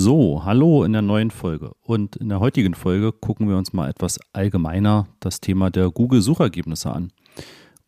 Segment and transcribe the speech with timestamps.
[0.00, 1.72] So, hallo in der neuen Folge.
[1.82, 6.92] Und in der heutigen Folge gucken wir uns mal etwas allgemeiner das Thema der Google-Suchergebnisse
[6.92, 7.10] an.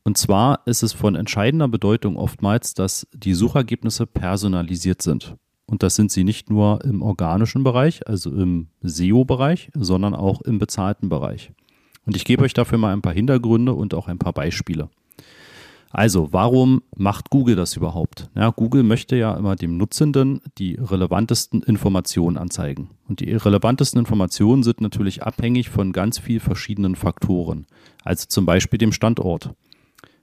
[0.02, 5.36] Und zwar ist es von entscheidender Bedeutung oftmals, dass die Suchergebnisse personalisiert sind.
[5.66, 10.58] Und das sind sie nicht nur im organischen Bereich, also im SEO-Bereich, sondern auch im
[10.58, 11.52] bezahlten Bereich.
[12.06, 14.90] Und ich gebe euch dafür mal ein paar Hintergründe und auch ein paar Beispiele.
[15.92, 18.30] Also, warum macht Google das überhaupt?
[18.36, 22.90] Ja, Google möchte ja immer dem Nutzenden die relevantesten Informationen anzeigen.
[23.08, 27.66] Und die relevantesten Informationen sind natürlich abhängig von ganz vielen verschiedenen Faktoren.
[28.04, 29.50] Also zum Beispiel dem Standort.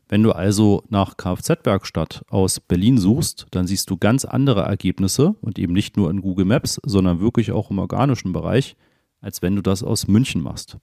[0.07, 5.59] Wenn du also nach Kfz-Werkstatt aus Berlin suchst, dann siehst du ganz andere Ergebnisse und
[5.59, 8.77] eben nicht nur in Google Maps, sondern wirklich auch im organischen Bereich,
[9.19, 10.77] als wenn du das aus München machst.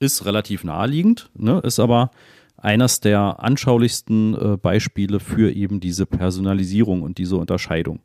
[0.00, 1.60] Ist relativ naheliegend, ne?
[1.60, 2.10] ist aber
[2.58, 8.00] eines der anschaulichsten äh, Beispiele für eben diese Personalisierung und diese Unterscheidung.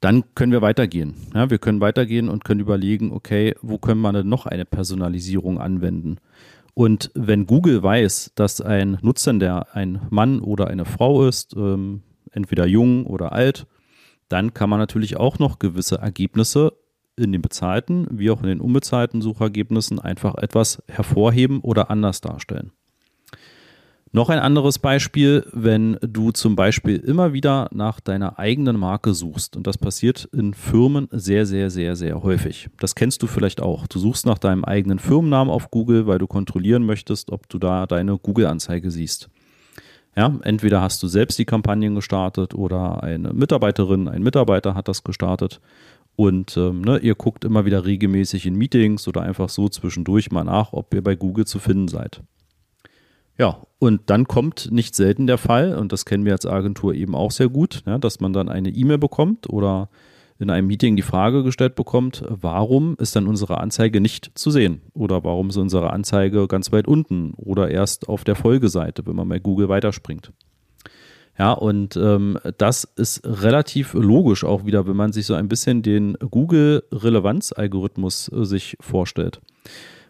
[0.00, 1.14] Dann können wir weitergehen.
[1.34, 5.58] Ja, wir können weitergehen und können überlegen, okay, wo können wir denn noch eine Personalisierung
[5.58, 6.18] anwenden?
[6.74, 12.02] Und wenn Google weiß, dass ein Nutzer, der ein Mann oder eine Frau ist, ähm,
[12.30, 13.66] entweder jung oder alt,
[14.28, 16.74] dann kann man natürlich auch noch gewisse Ergebnisse
[17.16, 22.72] in den bezahlten wie auch in den unbezahlten Suchergebnissen einfach etwas hervorheben oder anders darstellen.
[24.12, 29.56] Noch ein anderes Beispiel, wenn du zum Beispiel immer wieder nach deiner eigenen Marke suchst.
[29.56, 32.70] Und das passiert in Firmen sehr, sehr, sehr, sehr häufig.
[32.78, 33.86] Das kennst du vielleicht auch.
[33.86, 37.86] Du suchst nach deinem eigenen Firmennamen auf Google, weil du kontrollieren möchtest, ob du da
[37.86, 39.28] deine Google-Anzeige siehst.
[40.16, 45.04] Ja, entweder hast du selbst die Kampagnen gestartet oder eine Mitarbeiterin, ein Mitarbeiter hat das
[45.04, 45.60] gestartet.
[46.16, 50.44] Und ähm, ne, ihr guckt immer wieder regelmäßig in Meetings oder einfach so zwischendurch mal
[50.44, 52.22] nach, ob ihr bei Google zu finden seid.
[53.38, 57.14] Ja, und dann kommt nicht selten der Fall, und das kennen wir als Agentur eben
[57.14, 59.90] auch sehr gut, ja, dass man dann eine E-Mail bekommt oder
[60.38, 64.82] in einem Meeting die Frage gestellt bekommt, warum ist dann unsere Anzeige nicht zu sehen?
[64.92, 69.28] Oder warum ist unsere Anzeige ganz weit unten oder erst auf der Folgeseite, wenn man
[69.28, 70.32] bei Google weiterspringt?
[71.38, 75.82] Ja, und ähm, das ist relativ logisch auch wieder, wenn man sich so ein bisschen
[75.82, 79.42] den Google-Relevanz-Algorithmus äh, sich vorstellt.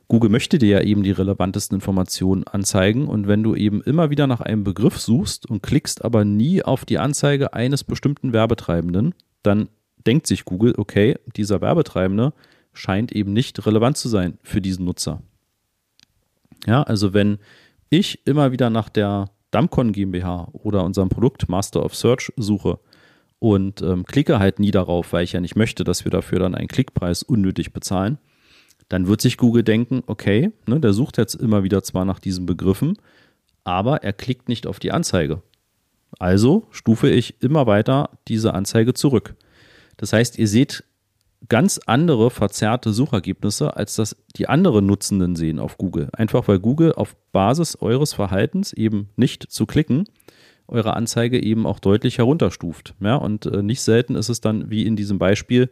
[0.09, 4.29] Google möchte dir ja eben die relevantesten Informationen anzeigen und wenn du eben immer wieder
[4.29, 9.69] nach einem Begriff suchst und klickst aber nie auf die Anzeige eines bestimmten Werbetreibenden, dann
[10.07, 12.33] denkt sich Google, okay, dieser Werbetreibende
[12.73, 15.23] scheint eben nicht relevant zu sein für diesen Nutzer.
[16.67, 17.39] Ja, also wenn
[17.91, 22.79] ich immer wieder nach der Damcon GmbH oder unserem Produkt Master of Search suche
[23.39, 26.55] und ähm, klicke halt nie darauf, weil ich ja nicht möchte, dass wir dafür dann
[26.55, 28.19] einen Klickpreis unnötig bezahlen,
[28.91, 32.45] dann wird sich Google denken, okay, ne, der sucht jetzt immer wieder zwar nach diesen
[32.45, 32.99] Begriffen,
[33.65, 35.41] aber er klickt nicht auf die Anzeige.
[36.19, 39.37] Also stufe ich immer weiter diese Anzeige zurück.
[39.97, 40.85] Das heißt, ihr seht
[41.49, 46.09] ganz andere verzerrte Suchergebnisse, als das die anderen Nutzenden sehen auf Google.
[46.13, 50.09] Einfach weil Google auf Basis eures Verhaltens eben nicht zu klicken,
[50.69, 52.95] eure Anzeige eben auch deutlich herunterstuft.
[53.01, 55.71] Ja, und äh, nicht selten ist es dann wie in diesem Beispiel,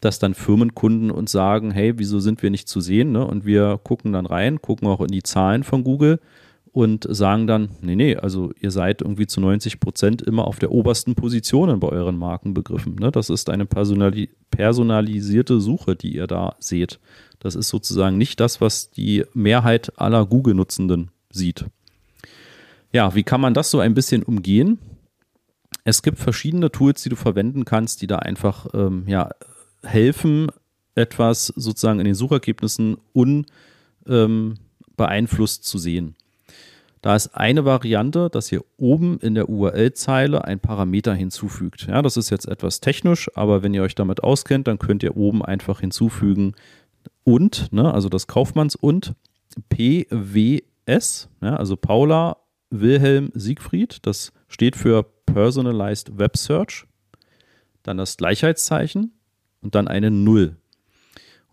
[0.00, 3.12] dass dann Firmenkunden uns sagen, hey, wieso sind wir nicht zu sehen?
[3.12, 3.26] Ne?
[3.26, 6.20] Und wir gucken dann rein, gucken auch in die Zahlen von Google
[6.76, 10.72] und sagen dann, nee, nee, also ihr seid irgendwie zu 90 Prozent immer auf der
[10.72, 12.96] obersten Position bei euren Markenbegriffen.
[12.96, 13.10] Ne?
[13.10, 17.00] Das ist eine personali personalisierte Suche, die ihr da seht.
[17.38, 21.64] Das ist sozusagen nicht das, was die Mehrheit aller Google-Nutzenden sieht.
[22.92, 24.78] Ja, wie kann man das so ein bisschen umgehen?
[25.84, 29.30] Es gibt verschiedene Tools, die du verwenden kannst, die da einfach ähm, ja,
[29.82, 30.48] helfen,
[30.94, 36.16] etwas sozusagen in den Suchergebnissen unbeeinflusst ähm, zu sehen.
[37.06, 41.86] Da ist eine Variante, dass ihr oben in der URL-Zeile ein Parameter hinzufügt.
[41.86, 45.16] Ja, das ist jetzt etwas technisch, aber wenn ihr euch damit auskennt, dann könnt ihr
[45.16, 46.56] oben einfach hinzufügen
[47.22, 49.14] und, ne, also das Kaufmanns und
[49.68, 52.38] PWS, ja, also Paula
[52.70, 56.86] Wilhelm Siegfried, das steht für Personalized Web Search.
[57.84, 59.12] Dann das Gleichheitszeichen,
[59.66, 60.56] und dann eine Null.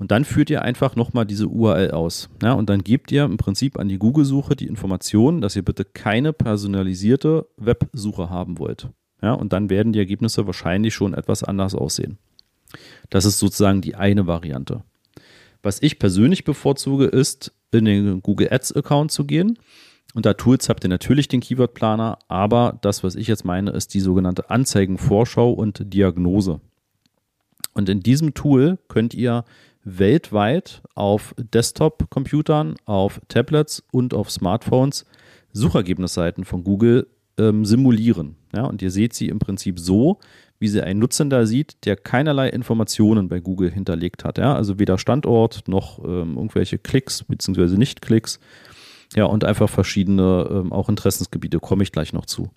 [0.03, 2.29] Und dann führt ihr einfach nochmal diese URL aus.
[2.41, 5.85] Ja, und dann gebt ihr im Prinzip an die Google-Suche die Information, dass ihr bitte
[5.85, 8.89] keine personalisierte Websuche haben wollt.
[9.21, 12.17] Ja, und dann werden die Ergebnisse wahrscheinlich schon etwas anders aussehen.
[13.11, 14.83] Das ist sozusagen die eine Variante.
[15.61, 19.57] Was ich persönlich bevorzuge, ist, in den Google Ads-Account zu gehen.
[20.13, 24.01] Unter Tools habt ihr natürlich den Keyword-Planer, aber das, was ich jetzt meine, ist die
[24.01, 26.59] sogenannte Anzeigenvorschau und Diagnose.
[27.73, 29.45] Und in diesem Tool könnt ihr
[29.83, 35.05] weltweit auf Desktop-Computern, auf Tablets und auf Smartphones
[35.51, 37.07] Suchergebnisseiten von Google
[37.37, 38.35] ähm, simulieren.
[38.55, 40.19] Ja, und ihr seht sie im Prinzip so,
[40.59, 44.37] wie sie einen Nutzender sieht, der keinerlei Informationen bei Google hinterlegt hat.
[44.37, 44.55] Ja?
[44.55, 47.77] Also weder Standort noch ähm, irgendwelche Klicks bzw.
[47.77, 48.39] Nicht-Klicks.
[49.15, 52.49] Ja, und einfach verschiedene ähm, auch Interessensgebiete, komme ich gleich noch zu.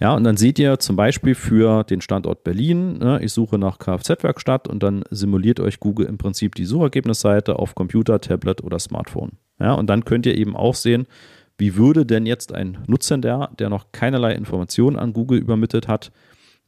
[0.00, 3.78] Ja, und dann seht ihr zum Beispiel für den Standort Berlin, ne, ich suche nach
[3.78, 9.32] Kfz-Werkstatt und dann simuliert euch Google im Prinzip die Suchergebnisseite auf Computer, Tablet oder Smartphone.
[9.60, 11.06] Ja, und dann könnt ihr eben auch sehen,
[11.58, 16.10] wie würde denn jetzt ein Nutzender, der noch keinerlei Informationen an Google übermittelt hat,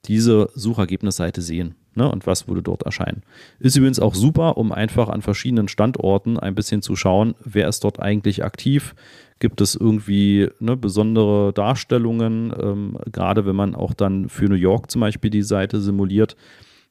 [0.05, 3.23] diese Suchergebnisseite sehen ne, und was würde dort erscheinen.
[3.58, 7.82] Ist übrigens auch super, um einfach an verschiedenen Standorten ein bisschen zu schauen, wer ist
[7.82, 8.94] dort eigentlich aktiv.
[9.38, 14.91] Gibt es irgendwie ne, besondere Darstellungen, ähm, gerade wenn man auch dann für New York
[14.91, 16.37] zum Beispiel die Seite simuliert,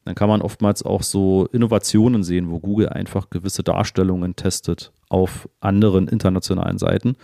[0.05, 5.49] dann kann man oftmals auch so Innovationen sehen, wo Google einfach gewisse Darstellungen testet auf
[5.59, 7.15] anderen internationalen Seiten.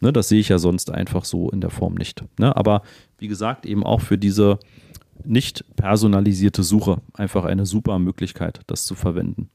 [0.00, 2.24] Ne, das sehe ich ja sonst einfach so in der Form nicht.
[2.38, 2.82] Ne, aber
[3.18, 4.60] wie gesagt, eben auch für diese
[5.24, 9.50] nicht personalisierte Suche einfach eine super Möglichkeit, das zu verwenden.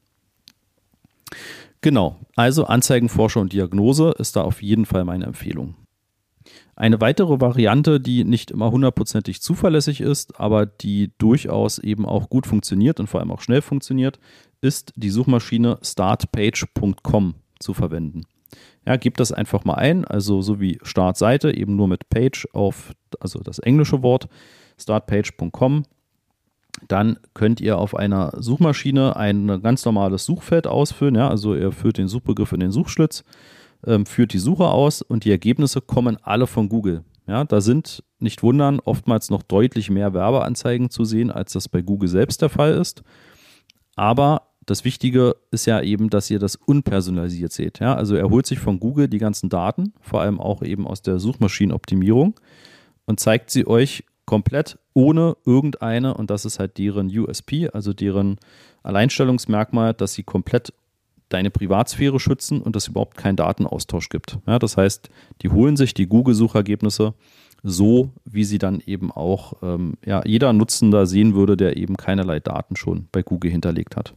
[1.80, 5.74] Genau, also Anzeigenforscher und Diagnose ist da auf jeden Fall meine Empfehlung.
[6.76, 12.46] Eine weitere Variante, die nicht immer hundertprozentig zuverlässig ist, aber die durchaus eben auch gut
[12.46, 14.18] funktioniert und vor allem auch schnell funktioniert,
[14.60, 18.22] ist die Suchmaschine startpage.com zu verwenden.
[18.86, 22.92] Ja, gebt das einfach mal ein, also so wie Startseite, eben nur mit Page auf,
[23.20, 24.28] also das englische Wort,
[24.78, 25.84] startpage.com.
[26.88, 31.14] Dann könnt ihr auf einer Suchmaschine ein ganz normales Suchfeld ausfüllen.
[31.14, 33.24] Ja, also ihr führt den Suchbegriff in den Suchschlitz,
[33.86, 37.04] ähm, führt die Suche aus und die Ergebnisse kommen alle von Google.
[37.26, 41.80] Ja, da sind, nicht wundern, oftmals noch deutlich mehr Werbeanzeigen zu sehen, als das bei
[41.80, 43.02] Google selbst der Fall ist.
[43.96, 47.80] Aber das Wichtige ist ja eben, dass ihr das unpersonalisiert seht.
[47.80, 47.94] Ja?
[47.94, 51.18] Also er holt sich von Google die ganzen Daten, vor allem auch eben aus der
[51.18, 52.38] Suchmaschinenoptimierung
[53.06, 54.04] und zeigt sie euch
[54.34, 58.38] komplett ohne irgendeine, und das ist halt deren USP, also deren
[58.82, 60.72] Alleinstellungsmerkmal, dass sie komplett
[61.28, 64.40] deine Privatsphäre schützen und es überhaupt keinen Datenaustausch gibt.
[64.48, 65.08] Ja, das heißt,
[65.42, 67.14] die holen sich die Google-Suchergebnisse
[67.62, 72.40] so, wie sie dann eben auch ähm, ja, jeder Nutzender sehen würde, der eben keinerlei
[72.40, 74.14] Daten schon bei Google hinterlegt hat.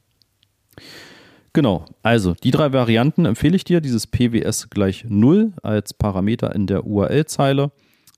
[1.54, 6.66] Genau, also die drei Varianten empfehle ich dir, dieses PWS gleich 0 als Parameter in
[6.66, 7.72] der URL-Zeile,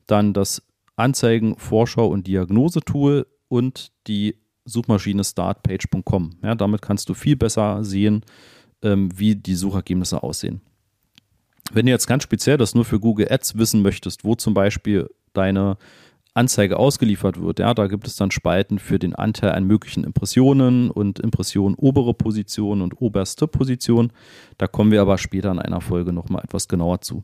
[0.07, 0.61] dann das
[0.99, 4.35] Anzeigen, Vorschau und Diagnosetool und die
[4.65, 6.37] Suchmaschine startpage.com.
[6.43, 8.23] Ja, damit kannst du viel besser sehen,
[8.83, 10.61] ähm, wie die Suchergebnisse aussehen.
[11.71, 15.09] Wenn du jetzt ganz speziell das nur für Google Ads wissen möchtest, wo zum Beispiel
[15.33, 15.77] deine
[16.33, 20.89] Anzeige ausgeliefert wird, ja, da gibt es dann Spalten für den Anteil an möglichen Impressionen
[20.89, 24.11] und Impressionen obere Position und oberste Position.
[24.57, 27.23] Da kommen wir aber später in einer Folge nochmal etwas genauer zu.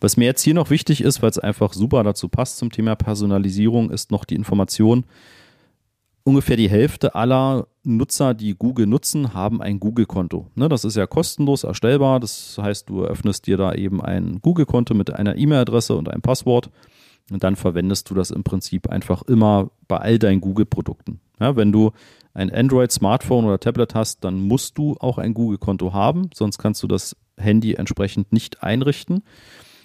[0.00, 2.96] Was mir jetzt hier noch wichtig ist, weil es einfach super dazu passt zum Thema
[2.96, 5.04] Personalisierung, ist noch die Information,
[6.24, 10.46] ungefähr die Hälfte aller Nutzer, die Google nutzen, haben ein Google-Konto.
[10.54, 12.20] Ne, das ist ja kostenlos erstellbar.
[12.20, 16.70] Das heißt, du eröffnest dir da eben ein Google-Konto mit einer E-Mail-Adresse und einem Passwort.
[17.30, 21.20] Und dann verwendest du das im Prinzip einfach immer bei all deinen Google-Produkten.
[21.38, 21.92] Wenn du
[22.34, 26.86] ein Android-Smartphone oder Tablet hast, dann musst du auch ein Google-Konto haben, sonst kannst du
[26.86, 29.22] das Handy entsprechend nicht einrichten.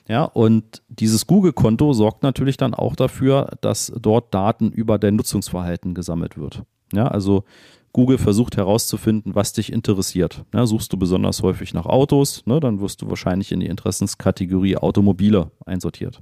[0.08, 5.94] Ja, und dieses Google-Konto sorgt natürlich dann auch dafür, dass dort Daten über dein Nutzungsverhalten
[5.94, 6.64] gesammelt wird.
[6.92, 7.46] Ja, also
[7.94, 10.44] Google versucht herauszufinden, was dich interessiert.
[10.54, 14.78] Ja, suchst du besonders häufig nach Autos, ne, dann wirst du wahrscheinlich in die Interessenskategorie
[14.78, 16.22] Automobile einsortiert.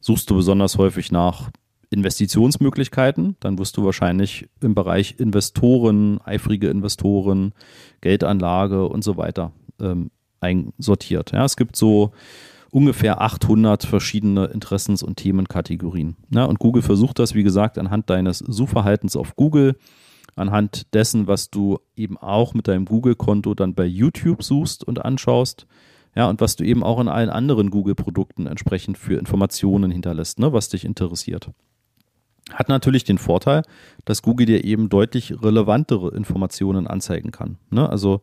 [0.00, 1.50] Suchst du besonders häufig nach
[1.90, 7.52] Investitionsmöglichkeiten, dann wirst du wahrscheinlich im Bereich Investoren, eifrige Investoren,
[8.00, 11.32] Geldanlage und so weiter ähm, einsortiert.
[11.32, 12.12] Ja, es gibt so
[12.70, 16.16] ungefähr 800 verschiedene Interessens- und Themenkategorien.
[16.30, 19.76] Ja, und Google versucht das, wie gesagt, anhand deines Suchverhaltens auf Google,
[20.36, 25.66] anhand dessen, was du eben auch mit deinem Google-Konto dann bei YouTube suchst und anschaust.
[26.14, 30.52] Ja, und was du eben auch in allen anderen Google-Produkten entsprechend für Informationen hinterlässt, ne,
[30.52, 31.50] was dich interessiert.
[32.52, 33.62] Hat natürlich den Vorteil,
[34.04, 37.58] dass Google dir eben deutlich relevantere Informationen anzeigen kann.
[37.70, 37.88] Ne?
[37.88, 38.22] Also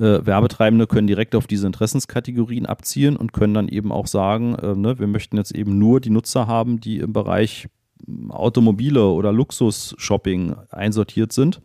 [0.00, 4.74] äh, Werbetreibende können direkt auf diese Interessenskategorien abzielen und können dann eben auch sagen, äh,
[4.74, 7.68] ne, wir möchten jetzt eben nur die Nutzer haben, die im Bereich
[8.06, 11.60] hm, Automobile oder Luxus-Shopping einsortiert sind.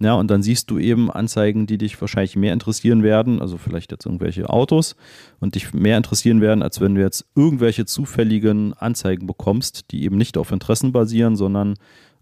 [0.00, 3.92] Ja, und dann siehst du eben Anzeigen, die dich wahrscheinlich mehr interessieren werden, also vielleicht
[3.92, 4.96] jetzt irgendwelche Autos
[5.38, 10.16] und dich mehr interessieren werden, als wenn du jetzt irgendwelche zufälligen Anzeigen bekommst, die eben
[10.16, 11.74] nicht auf Interessen basieren, sondern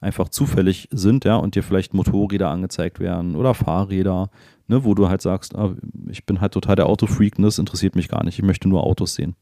[0.03, 4.31] einfach zufällig sind, ja, und dir vielleicht Motorräder angezeigt werden oder Fahrräder
[4.73, 5.75] ne, wo du halt sagst, ah,
[6.09, 8.85] ich bin halt total der Autofreak, ne, das interessiert mich gar nicht, ich möchte nur
[8.85, 9.37] Autos sehen.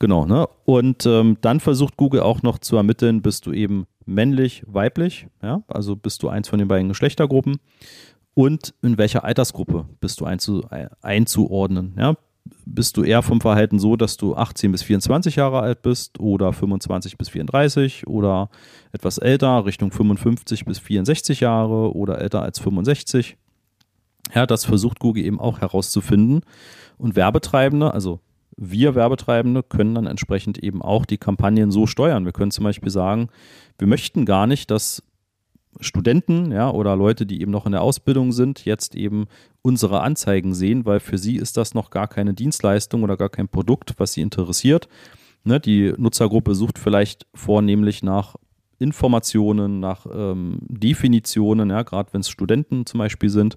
[0.00, 0.48] Genau, ne?
[0.64, 5.62] Und ähm, dann versucht Google auch noch zu ermitteln, bist du eben männlich, weiblich, ja,
[5.68, 7.58] also bist du eins von den beiden Geschlechtergruppen
[8.34, 10.64] und in welcher Altersgruppe bist du einzu,
[11.02, 12.16] einzuordnen, ja,
[12.64, 16.52] bist du eher vom Verhalten so, dass du 18 bis 24 Jahre alt bist oder
[16.52, 18.48] 25 bis 34 oder
[18.92, 23.36] etwas älter, Richtung 55 bis 64 Jahre oder älter als 65.
[24.34, 26.42] Ja, das versucht Google eben auch herauszufinden.
[26.98, 28.20] Und Werbetreibende, also
[28.56, 32.24] wir Werbetreibende, können dann entsprechend eben auch die Kampagnen so steuern.
[32.24, 33.28] Wir können zum Beispiel sagen,
[33.78, 35.02] wir möchten gar nicht, dass
[35.78, 39.26] Studenten ja, oder Leute, die eben noch in der Ausbildung sind, jetzt eben
[39.62, 43.48] unsere Anzeigen sehen, weil für sie ist das noch gar keine Dienstleistung oder gar kein
[43.48, 44.88] Produkt, was sie interessiert.
[45.44, 48.36] Ne, die Nutzergruppe sucht vielleicht vornehmlich nach
[48.78, 53.56] Informationen, nach ähm, Definitionen, ja, gerade wenn es Studenten zum Beispiel sind.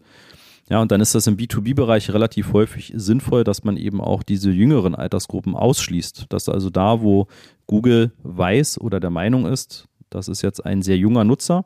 [0.70, 4.50] Ja, und dann ist das im B2B-Bereich relativ häufig sinnvoll, dass man eben auch diese
[4.50, 6.28] jüngeren Altersgruppen ausschließt.
[6.30, 7.28] Dass also da, wo
[7.68, 11.66] Google weiß oder der Meinung ist, das ist jetzt ein sehr junger Nutzer,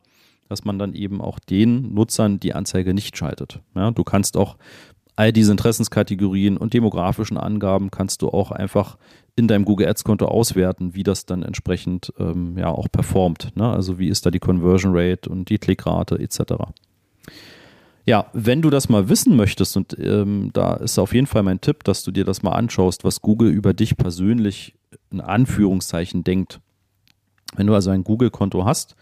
[0.49, 3.61] dass man dann eben auch den Nutzern die Anzeige nicht schaltet.
[3.75, 4.57] Ja, du kannst auch
[5.15, 8.97] all diese Interessenskategorien und demografischen Angaben kannst du auch einfach
[9.35, 13.51] in deinem Google Ads Konto auswerten, wie das dann entsprechend ähm, ja auch performt.
[13.55, 13.69] Ne?
[13.69, 16.53] Also wie ist da die Conversion Rate und die Klickrate etc.
[18.07, 21.59] Ja, wenn du das mal wissen möchtest, und ähm, da ist auf jeden Fall mein
[21.59, 24.75] Tipp, dass du dir das mal anschaust, was Google über dich persönlich
[25.11, 26.61] in Anführungszeichen denkt.
[27.57, 28.95] Wenn du also ein Google-Konto hast,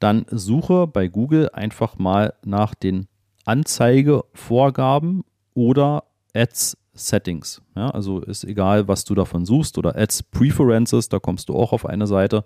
[0.00, 3.06] dann suche bei Google einfach mal nach den
[3.44, 5.22] Anzeigevorgaben
[5.54, 7.62] oder Ads Settings.
[7.76, 11.72] Ja, also ist egal, was du davon suchst oder Ads Preferences, da kommst du auch
[11.72, 12.44] auf eine Seite,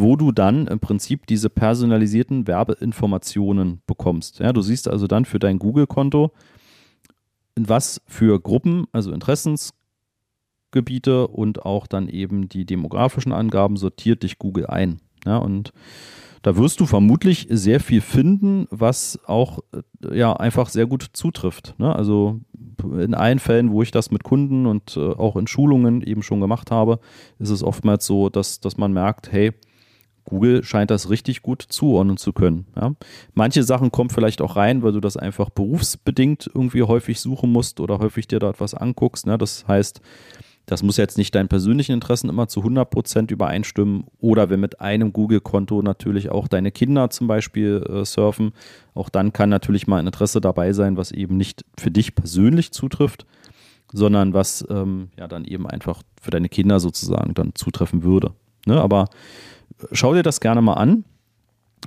[0.00, 4.38] wo du dann im Prinzip diese personalisierten Werbeinformationen bekommst.
[4.38, 6.30] Ja, du siehst also dann für dein Google-Konto,
[7.56, 14.38] in was für Gruppen, also Interessensgebiete und auch dann eben die demografischen Angaben sortiert dich
[14.38, 15.00] Google ein.
[15.26, 15.72] Ja, und
[16.42, 21.74] da wirst du vermutlich sehr viel finden, was auch äh, ja einfach sehr gut zutrifft.
[21.78, 21.92] Ne?
[21.92, 22.38] Also
[23.00, 26.40] in allen Fällen, wo ich das mit Kunden und äh, auch in Schulungen eben schon
[26.40, 27.00] gemacht habe,
[27.40, 29.54] ist es oftmals so, dass, dass man merkt, hey,
[30.28, 32.66] Google scheint das richtig gut zuordnen zu können.
[32.76, 32.92] Ja?
[33.32, 37.80] Manche Sachen kommen vielleicht auch rein, weil du das einfach berufsbedingt irgendwie häufig suchen musst
[37.80, 39.26] oder häufig dir da etwas anguckst.
[39.26, 39.38] Ne?
[39.38, 40.02] Das heißt,
[40.66, 45.14] das muss jetzt nicht deinen persönlichen Interessen immer zu 100% übereinstimmen oder wenn mit einem
[45.14, 48.52] Google-Konto natürlich auch deine Kinder zum Beispiel äh, surfen,
[48.92, 52.70] auch dann kann natürlich mal ein Interesse dabei sein, was eben nicht für dich persönlich
[52.72, 53.24] zutrifft,
[53.94, 58.34] sondern was ähm, ja dann eben einfach für deine Kinder sozusagen dann zutreffen würde.
[58.66, 58.78] Ne?
[58.78, 59.08] Aber
[59.92, 61.04] schau dir das gerne mal an.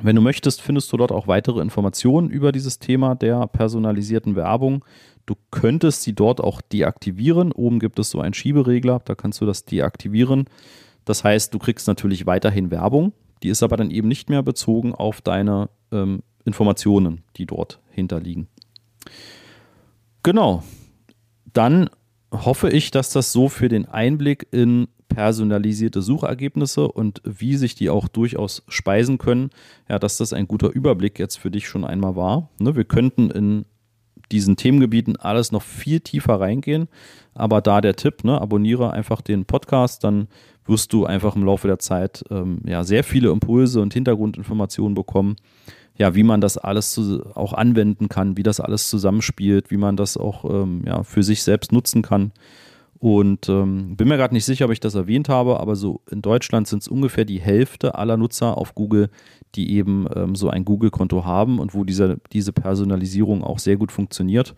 [0.01, 4.85] Wenn du möchtest, findest du dort auch weitere Informationen über dieses Thema der personalisierten Werbung.
[5.25, 7.51] Du könntest sie dort auch deaktivieren.
[7.51, 10.45] Oben gibt es so einen Schieberegler, da kannst du das deaktivieren.
[11.05, 13.11] Das heißt, du kriegst natürlich weiterhin Werbung,
[13.43, 18.47] die ist aber dann eben nicht mehr bezogen auf deine ähm, Informationen, die dort hinterliegen.
[20.23, 20.63] Genau.
[21.53, 21.89] Dann
[22.31, 27.89] hoffe ich, dass das so für den Einblick in personalisierte Suchergebnisse und wie sich die
[27.89, 29.49] auch durchaus speisen können,
[29.89, 32.49] ja, dass das ein guter Überblick jetzt für dich schon einmal war.
[32.59, 33.65] Ne, wir könnten in
[34.31, 36.87] diesen Themengebieten alles noch viel tiefer reingehen.
[37.33, 40.27] Aber da der Tipp, ne, abonniere einfach den Podcast, dann
[40.65, 45.35] wirst du einfach im Laufe der Zeit ähm, ja, sehr viele Impulse und Hintergrundinformationen bekommen,
[45.97, 49.97] ja, wie man das alles zu, auch anwenden kann, wie das alles zusammenspielt, wie man
[49.97, 52.31] das auch ähm, ja, für sich selbst nutzen kann.
[53.01, 56.21] Und ähm, bin mir gerade nicht sicher, ob ich das erwähnt habe, aber so in
[56.21, 59.09] Deutschland sind es ungefähr die Hälfte aller Nutzer auf Google,
[59.55, 63.91] die eben ähm, so ein Google-Konto haben und wo diese, diese Personalisierung auch sehr gut
[63.91, 64.53] funktioniert.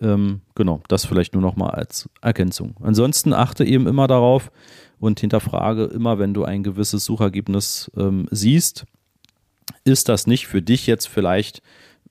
[0.00, 2.76] Ähm, genau, das vielleicht nur nochmal als Ergänzung.
[2.80, 4.52] Ansonsten achte eben immer darauf
[5.00, 8.84] und hinterfrage immer, wenn du ein gewisses Suchergebnis ähm, siehst,
[9.82, 11.62] ist das nicht für dich jetzt vielleicht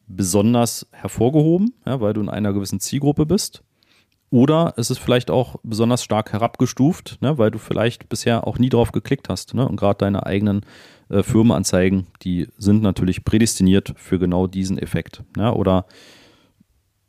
[0.05, 3.63] besonders hervorgehoben, ja, weil du in einer gewissen Zielgruppe bist?
[4.31, 8.69] Oder es ist vielleicht auch besonders stark herabgestuft, ne, weil du vielleicht bisher auch nie
[8.69, 9.53] drauf geklickt hast.
[9.53, 9.67] Ne?
[9.67, 10.61] Und gerade deine eigenen
[11.09, 15.21] äh, Firmenanzeigen, die sind natürlich prädestiniert für genau diesen Effekt.
[15.35, 15.53] Ne?
[15.53, 15.85] Oder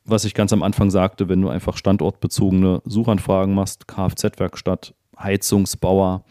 [0.04, 6.24] was ich ganz am Anfang sagte, wenn du einfach standortbezogene Suchanfragen machst, Kfz-Werkstatt, Heizungsbauer,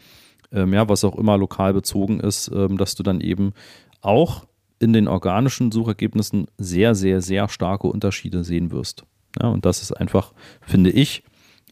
[0.51, 3.53] ähm, ja, was auch immer lokal bezogen ist, ähm, dass du dann eben
[4.01, 4.45] auch
[4.79, 9.05] in den organischen Suchergebnissen sehr, sehr, sehr starke Unterschiede sehen wirst.
[9.39, 11.23] Ja, und das ist einfach, finde ich,